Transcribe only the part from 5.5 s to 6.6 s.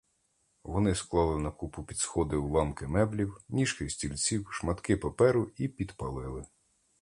і підпалили.